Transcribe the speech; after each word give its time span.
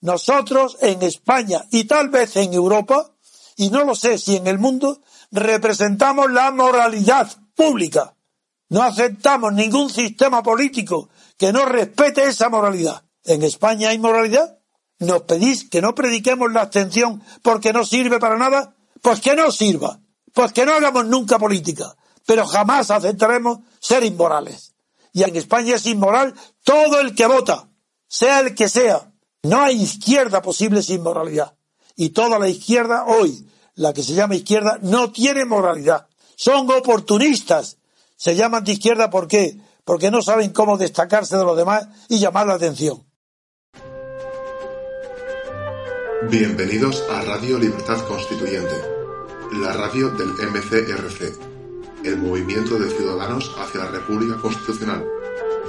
Nosotros 0.00 0.76
en 0.80 1.02
España 1.02 1.64
y 1.70 1.84
tal 1.84 2.08
vez 2.10 2.36
en 2.36 2.52
Europa, 2.52 3.12
y 3.56 3.70
no 3.70 3.84
lo 3.84 3.94
sé 3.94 4.18
si 4.18 4.36
en 4.36 4.46
el 4.46 4.58
mundo, 4.58 5.00
representamos 5.30 6.30
la 6.30 6.50
moralidad 6.50 7.30
pública. 7.54 8.14
No 8.68 8.82
aceptamos 8.82 9.52
ningún 9.52 9.90
sistema 9.90 10.42
político 10.42 11.08
que 11.36 11.52
no 11.52 11.64
respete 11.64 12.24
esa 12.24 12.48
moralidad. 12.48 13.04
¿En 13.24 13.42
España 13.42 13.90
hay 13.90 13.98
moralidad? 13.98 14.58
¿Nos 14.98 15.22
pedís 15.22 15.68
que 15.68 15.82
no 15.82 15.94
prediquemos 15.94 16.52
la 16.52 16.62
abstención 16.62 17.22
porque 17.42 17.72
no 17.72 17.84
sirve 17.84 18.18
para 18.18 18.38
nada? 18.38 18.74
Pues 19.02 19.20
que 19.20 19.36
no 19.36 19.50
sirva. 19.50 20.00
Pues 20.32 20.52
que 20.52 20.66
no 20.66 20.72
hagamos 20.72 21.06
nunca 21.06 21.38
política. 21.38 21.96
Pero 22.24 22.46
jamás 22.46 22.90
aceptaremos 22.90 23.58
ser 23.80 24.04
inmorales. 24.04 24.74
Y 25.12 25.22
en 25.22 25.34
España 25.36 25.76
es 25.76 25.86
inmoral 25.86 26.34
todo 26.62 27.00
el 27.00 27.14
que 27.14 27.26
vota, 27.26 27.70
sea 28.06 28.40
el 28.40 28.54
que 28.54 28.68
sea. 28.68 29.12
No 29.42 29.60
hay 29.60 29.82
izquierda 29.82 30.42
posible 30.42 30.82
sin 30.82 31.02
moralidad. 31.02 31.54
Y 31.94 32.10
toda 32.10 32.38
la 32.38 32.48
izquierda 32.48 33.04
hoy, 33.06 33.48
la 33.74 33.92
que 33.92 34.02
se 34.02 34.14
llama 34.14 34.34
izquierda, 34.34 34.78
no 34.82 35.12
tiene 35.12 35.44
moralidad. 35.44 36.06
Son 36.34 36.70
oportunistas. 36.70 37.78
Se 38.16 38.34
llaman 38.34 38.64
de 38.64 38.72
izquierda 38.72 39.10
¿por 39.10 39.28
qué? 39.28 39.58
Porque 39.84 40.10
no 40.10 40.20
saben 40.22 40.50
cómo 40.52 40.76
destacarse 40.76 41.36
de 41.36 41.44
los 41.44 41.56
demás 41.56 41.88
y 42.08 42.18
llamar 42.18 42.46
la 42.46 42.54
atención. 42.54 43.06
Bienvenidos 46.30 47.04
a 47.10 47.20
Radio 47.22 47.58
Libertad 47.58 48.00
Constituyente, 48.08 48.74
la 49.52 49.72
radio 49.74 50.10
del 50.10 50.30
MCRC, 50.30 51.38
el 52.04 52.16
Movimiento 52.16 52.78
de 52.78 52.90
Ciudadanos 52.90 53.54
hacia 53.58 53.84
la 53.84 53.90
República 53.90 54.36
Constitucional, 54.40 55.04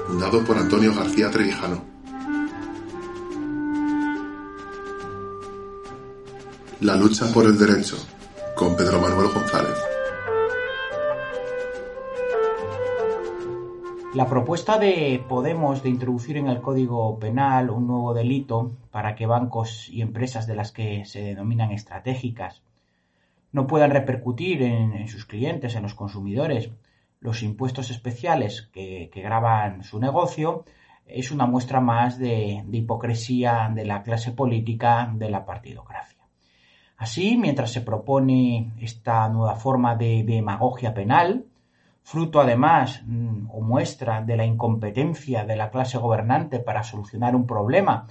fundado 0.08 0.44
por 0.46 0.58
Antonio 0.58 0.96
García 0.96 1.30
Trevijano. 1.30 1.97
La 6.82 6.96
lucha 6.96 7.26
por 7.34 7.46
el 7.46 7.58
derecho, 7.58 7.96
con 8.56 8.76
Pedro 8.78 9.02
Manuel 9.02 9.30
González. 9.34 9.78
La 14.14 14.28
propuesta 14.28 14.78
de 14.78 15.24
Podemos 15.28 15.82
de 15.82 15.90
introducir 15.90 16.38
en 16.38 16.48
el 16.48 16.62
Código 16.62 17.18
Penal 17.18 17.72
un 17.72 17.88
nuevo 17.88 18.14
delito 18.14 18.74
para 18.92 19.16
que 19.16 19.26
bancos 19.26 19.90
y 19.90 20.04
empresas 20.04 20.46
de 20.46 20.56
las 20.56 20.72
que 20.72 21.04
se 21.06 21.24
denominan 21.24 21.72
estratégicas 21.72 22.62
no 23.52 23.66
puedan 23.66 23.90
repercutir 23.90 24.62
en, 24.62 25.08
sus 25.08 25.26
clientes, 25.26 25.74
en 25.74 25.82
los 25.82 25.96
consumidores, 25.96 26.70
los 27.22 27.42
impuestos 27.42 27.90
especiales 27.90 28.70
que, 28.72 29.10
graban 29.16 29.84
su 29.84 30.00
negocio, 30.00 30.64
es 31.08 31.32
una 31.32 31.48
muestra 31.48 31.82
más 31.82 32.20
de, 32.20 32.64
hipocresía 32.72 33.72
de 33.74 33.84
la 33.84 34.04
clase 34.04 34.32
política 34.32 35.12
de 35.12 35.32
la 35.32 35.44
partidocracia. 35.44 36.17
Así, 36.98 37.38
mientras 37.38 37.72
se 37.72 37.82
propone 37.82 38.74
esta 38.80 39.30
nueva 39.30 39.56
forma 39.56 39.96
de 39.96 40.24
demagogia 40.24 40.94
penal, 40.96 41.46
fruto 42.02 42.42
además 42.42 43.04
mm, 43.06 43.50
o 43.52 43.62
muestra 43.62 44.22
de 44.24 44.36
la 44.36 44.46
incompetencia 44.46 45.46
de 45.46 45.56
la 45.56 45.70
clase 45.70 46.00
gobernante 46.00 46.60
para 46.60 46.82
solucionar 46.82 47.36
un 47.36 47.46
problema 47.46 48.08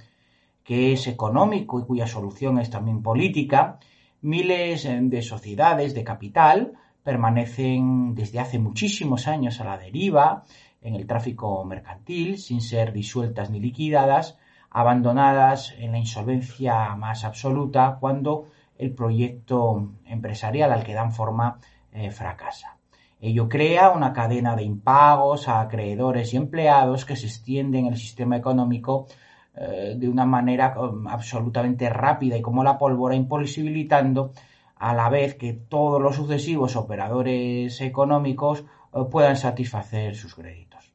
que 0.63 0.93
es 0.93 1.07
económico 1.07 1.79
y 1.79 1.83
cuya 1.83 2.07
solución 2.07 2.59
es 2.59 2.69
también 2.69 3.01
política, 3.01 3.79
miles 4.21 4.85
eh, 4.85 4.99
de 5.01 5.21
sociedades 5.21 5.93
de 5.93 6.03
capital 6.03 6.73
permanecen 7.03 8.15
desde 8.15 8.39
hace 8.39 8.59
muchísimos 8.59 9.27
años 9.27 9.59
a 9.59 9.65
la 9.65 9.77
deriva 9.77 10.43
en 10.81 10.95
el 10.95 11.07
tráfico 11.07 11.63
mercantil, 11.65 12.37
sin 12.37 12.61
ser 12.61 12.93
disueltas 12.93 13.49
ni 13.49 13.59
liquidadas, 13.59 14.37
abandonadas 14.69 15.73
en 15.77 15.93
la 15.93 15.97
insolvencia 15.97 16.95
más 16.95 17.23
absoluta 17.23 17.97
cuando 17.99 18.47
el 18.77 18.93
proyecto 18.93 19.93
empresarial 20.05 20.71
al 20.71 20.83
que 20.83 20.93
dan 20.93 21.11
forma 21.11 21.59
eh, 21.91 22.11
fracasa. 22.11 22.77
Ello 23.19 23.49
crea 23.49 23.89
una 23.89 24.13
cadena 24.13 24.55
de 24.55 24.63
impagos 24.63 25.47
a 25.47 25.61
acreedores 25.61 26.33
y 26.33 26.37
empleados 26.37 27.03
que 27.03 27.15
se 27.15 27.25
extiende 27.25 27.79
en 27.79 27.87
el 27.87 27.97
sistema 27.97 28.37
económico 28.37 29.07
eh, 29.55 29.95
de 29.97 30.07
una 30.07 30.25
manera 30.25 30.79
um, 30.79 31.07
absolutamente 31.07 31.89
rápida 31.89 32.37
y 32.37 32.43
como 32.43 32.63
la 32.63 32.77
pólvora, 32.77 33.15
imposibilitando 33.15 34.33
a 34.75 34.93
la 34.93 35.09
vez 35.09 35.33
que 35.33 35.53
todos 35.53 35.99
los 35.99 36.15
sucesivos 36.15 36.75
operadores 36.75 37.81
económicos 37.81 38.65
eh, 38.93 38.99
puedan 39.09 39.35
satisfacer 39.35 40.15
sus 40.15 40.35
créditos. 40.35 40.93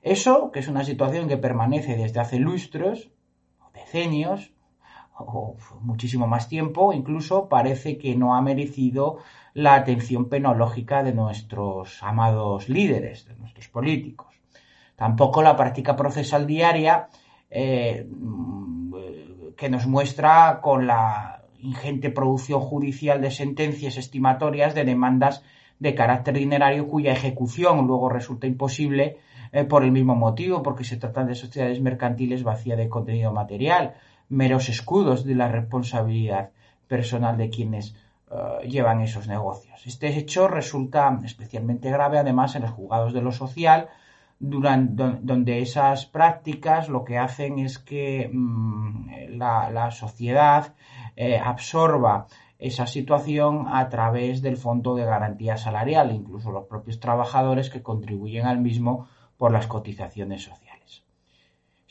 Eso, 0.00 0.50
que 0.50 0.60
es 0.60 0.68
una 0.68 0.84
situación 0.84 1.28
que 1.28 1.36
permanece 1.36 1.94
desde 1.94 2.20
hace 2.20 2.38
lustros, 2.38 3.10
o 3.60 3.70
decenios, 3.74 4.54
o 5.26 5.56
muchísimo 5.80 6.26
más 6.26 6.48
tiempo, 6.48 6.92
incluso 6.92 7.48
parece 7.48 7.98
que 7.98 8.16
no 8.16 8.34
ha 8.34 8.42
merecido 8.42 9.18
la 9.54 9.74
atención 9.74 10.28
penológica 10.28 11.02
de 11.02 11.12
nuestros 11.12 12.02
amados 12.02 12.68
líderes, 12.68 13.26
de 13.26 13.36
nuestros 13.36 13.68
políticos. 13.68 14.28
Tampoco 14.96 15.42
la 15.42 15.56
práctica 15.56 15.96
procesal 15.96 16.46
diaria 16.46 17.08
eh, 17.50 18.06
que 19.56 19.68
nos 19.68 19.86
muestra 19.86 20.60
con 20.62 20.86
la 20.86 21.42
ingente 21.60 22.10
producción 22.10 22.60
judicial 22.60 23.20
de 23.20 23.30
sentencias 23.30 23.96
estimatorias 23.96 24.74
de 24.74 24.84
demandas 24.84 25.42
de 25.78 25.94
carácter 25.94 26.34
dinerario 26.34 26.86
cuya 26.86 27.12
ejecución 27.12 27.86
luego 27.86 28.08
resulta 28.08 28.46
imposible 28.46 29.18
eh, 29.52 29.64
por 29.64 29.82
el 29.82 29.90
mismo 29.90 30.14
motivo, 30.14 30.62
porque 30.62 30.84
se 30.84 30.96
tratan 30.96 31.26
de 31.26 31.34
sociedades 31.34 31.80
mercantiles 31.80 32.44
vacías 32.44 32.78
de 32.78 32.88
contenido 32.88 33.32
material, 33.32 33.94
meros 34.30 34.68
escudos 34.68 35.24
de 35.24 35.34
la 35.34 35.48
responsabilidad 35.48 36.50
personal 36.88 37.36
de 37.36 37.50
quienes 37.50 37.94
eh, 38.30 38.68
llevan 38.68 39.00
esos 39.00 39.28
negocios. 39.28 39.86
Este 39.86 40.16
hecho 40.16 40.48
resulta 40.48 41.18
especialmente 41.24 41.90
grave 41.90 42.18
además 42.18 42.54
en 42.54 42.62
los 42.62 42.70
juzgados 42.70 43.12
de 43.12 43.22
lo 43.22 43.32
social, 43.32 43.88
donde 44.38 45.60
esas 45.60 46.06
prácticas 46.06 46.88
lo 46.88 47.04
que 47.04 47.18
hacen 47.18 47.58
es 47.58 47.78
que 47.78 48.30
mm, 48.32 49.36
la, 49.36 49.90
sociedad 49.90 50.74
eh, 51.16 51.38
absorba 51.38 52.26
esa 52.58 52.86
situación 52.86 53.66
a 53.68 53.88
través 53.88 54.40
del 54.40 54.56
fondo 54.56 54.94
de 54.94 55.04
garantía 55.04 55.56
salarial, 55.56 56.12
incluso 56.12 56.52
los 56.52 56.66
propios 56.66 57.00
trabajadores 57.00 57.68
que 57.68 57.82
contribuyen 57.82 58.46
al 58.46 58.60
mismo 58.60 59.08
por 59.36 59.52
las 59.52 59.66
cotizaciones 59.66 60.44
sociales. 60.44 61.02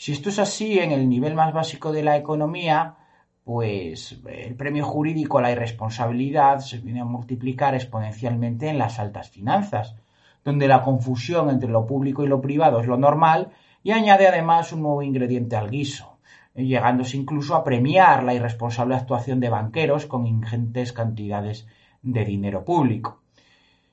Si 0.01 0.13
esto 0.13 0.29
es 0.29 0.39
así 0.39 0.79
en 0.79 0.93
el 0.93 1.09
nivel 1.09 1.35
más 1.35 1.51
básico 1.51 1.91
de 1.91 2.03
la 2.03 2.15
economía, 2.15 2.95
pues 3.43 4.17
el 4.29 4.55
premio 4.55 4.85
jurídico 4.85 5.37
a 5.37 5.41
la 5.41 5.51
irresponsabilidad 5.51 6.59
se 6.59 6.77
viene 6.77 7.01
a 7.01 7.03
multiplicar 7.03 7.75
exponencialmente 7.75 8.69
en 8.69 8.77
las 8.77 8.97
altas 8.97 9.29
finanzas, 9.29 9.97
donde 10.45 10.69
la 10.69 10.83
confusión 10.83 11.49
entre 11.49 11.69
lo 11.69 11.85
público 11.85 12.23
y 12.23 12.29
lo 12.29 12.39
privado 12.39 12.79
es 12.79 12.87
lo 12.87 12.95
normal 12.95 13.49
y 13.83 13.91
añade 13.91 14.25
además 14.25 14.71
un 14.71 14.83
nuevo 14.83 15.03
ingrediente 15.03 15.57
al 15.57 15.69
guiso, 15.69 16.19
llegándose 16.55 17.17
incluso 17.17 17.53
a 17.53 17.65
premiar 17.65 18.23
la 18.23 18.33
irresponsable 18.33 18.95
actuación 18.95 19.41
de 19.41 19.49
banqueros 19.49 20.05
con 20.05 20.25
ingentes 20.25 20.93
cantidades 20.93 21.67
de 22.03 22.23
dinero 22.23 22.63
público. 22.63 23.19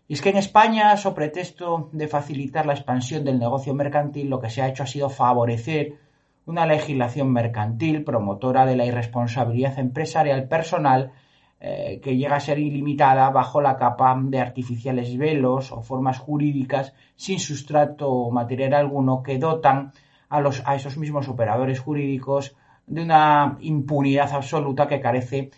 Y 0.08 0.14
es 0.14 0.22
que 0.22 0.30
en 0.30 0.36
España, 0.36 0.96
so 0.96 1.14
pretexto 1.14 1.90
de 1.92 2.06
facilitar 2.06 2.64
la 2.64 2.74
expansión 2.74 3.24
del 3.24 3.38
negocio 3.38 3.74
mercantil, 3.74 4.28
lo 4.28 4.40
que 4.40 4.50
se 4.50 4.62
ha 4.62 4.68
hecho 4.68 4.84
ha 4.84 4.86
sido 4.86 5.10
favorecer 5.10 5.98
una 6.46 6.64
legislación 6.64 7.32
mercantil 7.32 8.04
promotora 8.04 8.64
de 8.66 8.76
la 8.76 8.86
irresponsabilidad 8.86 9.78
empresarial 9.78 10.46
personal 10.46 11.12
eh, 11.58 12.00
que 12.02 12.16
llega 12.16 12.36
a 12.36 12.40
ser 12.40 12.58
ilimitada 12.58 13.30
bajo 13.30 13.60
la 13.60 13.76
capa 13.76 14.16
de 14.22 14.38
artificiales 14.38 15.16
velos 15.16 15.72
o 15.72 15.82
formas 15.82 16.18
jurídicas 16.18 16.92
sin 17.16 17.40
sustrato 17.40 18.30
material 18.30 18.74
alguno 18.74 19.22
que 19.22 19.38
dotan 19.38 19.92
a, 20.28 20.40
los, 20.40 20.62
a 20.66 20.76
esos 20.76 20.96
mismos 20.98 21.28
operadores 21.28 21.80
jurídicos 21.80 22.54
de 22.86 23.02
una 23.02 23.56
impunidad 23.60 24.32
absoluta 24.32 24.86
que 24.86 25.00
carece 25.00 25.50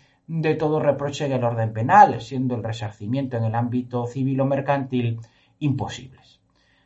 todo 0.57 0.79
reproche 0.79 1.25
en 1.25 1.31
el 1.31 1.43
orden 1.43 1.73
penal, 1.73 2.21
siendo 2.21 2.55
el 2.55 2.63
resarcimiento 2.63 3.37
en 3.37 3.45
el 3.45 3.55
ámbito 3.55 4.05
civil 4.05 4.41
o 4.41 4.45
mercantil 4.45 5.19
imposibles. 5.59 6.39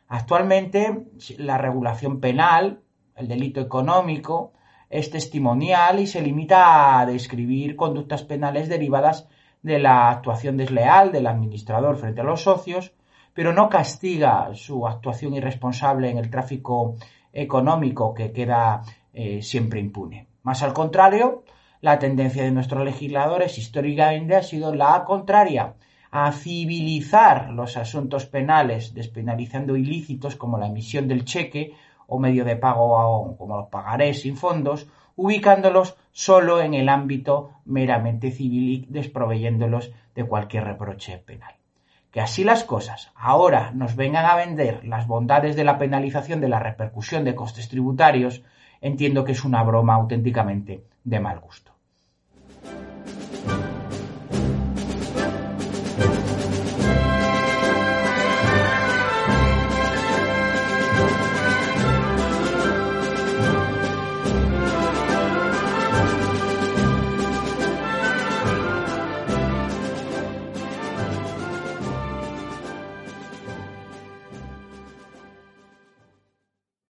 Actualmente, 0.08 1.06
la 1.38 1.58
regulación 1.58 2.20
penal 2.20 2.80
el 3.16 3.28
delito 3.28 3.60
económico 3.60 4.52
es 4.90 5.10
testimonial 5.10 6.00
y 6.00 6.06
se 6.06 6.20
limita 6.20 7.00
a 7.00 7.06
describir 7.06 7.76
conductas 7.76 8.22
penales 8.22 8.68
derivadas 8.68 9.28
de 9.62 9.78
la 9.78 10.10
actuación 10.10 10.56
desleal 10.56 11.10
del 11.10 11.26
administrador 11.26 11.96
frente 11.96 12.20
a 12.20 12.24
los 12.24 12.42
socios, 12.42 12.92
pero 13.32 13.52
no 13.52 13.68
castiga 13.68 14.54
su 14.54 14.86
actuación 14.86 15.34
irresponsable 15.34 16.10
en 16.10 16.18
el 16.18 16.30
tráfico 16.30 16.96
económico 17.32 18.14
que 18.14 18.32
queda 18.32 18.82
eh, 19.12 19.42
siempre 19.42 19.80
impune. 19.80 20.28
Más 20.42 20.62
al 20.62 20.72
contrario, 20.72 21.44
la 21.84 21.98
tendencia 21.98 22.42
de 22.42 22.50
nuestros 22.50 22.82
legisladores 22.82 23.58
históricamente 23.58 24.34
ha 24.34 24.42
sido 24.42 24.74
la 24.74 25.04
contraria, 25.04 25.74
a 26.10 26.32
civilizar 26.32 27.50
los 27.50 27.76
asuntos 27.76 28.24
penales, 28.24 28.94
despenalizando 28.94 29.76
ilícitos 29.76 30.34
como 30.34 30.56
la 30.56 30.68
emisión 30.68 31.08
del 31.08 31.26
cheque 31.26 31.74
o 32.06 32.18
medio 32.18 32.46
de 32.46 32.56
pago 32.56 33.36
como 33.36 33.58
los 33.58 33.68
pagarés 33.68 34.22
sin 34.22 34.38
fondos, 34.38 34.86
ubicándolos 35.14 35.98
solo 36.10 36.62
en 36.62 36.72
el 36.72 36.88
ámbito 36.88 37.50
meramente 37.66 38.30
civil 38.30 38.70
y 38.70 38.86
desproveyéndolos 38.88 39.92
de 40.14 40.24
cualquier 40.24 40.64
reproche 40.64 41.18
penal. 41.18 41.52
Que 42.10 42.22
así 42.22 42.44
las 42.44 42.64
cosas 42.64 43.12
ahora 43.14 43.72
nos 43.74 43.94
vengan 43.94 44.24
a 44.24 44.36
vender 44.36 44.86
las 44.86 45.06
bondades 45.06 45.54
de 45.54 45.64
la 45.64 45.76
penalización 45.76 46.40
de 46.40 46.48
la 46.48 46.60
repercusión 46.60 47.24
de 47.24 47.34
costes 47.34 47.68
tributarios, 47.68 48.42
entiendo 48.80 49.22
que 49.22 49.32
es 49.32 49.44
una 49.44 49.62
broma 49.62 49.96
auténticamente 49.96 50.82
de 51.04 51.20
mal 51.20 51.40
gusto. 51.40 51.73